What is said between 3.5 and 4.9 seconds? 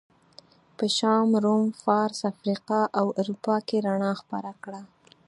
کې رڼا خپره کړه.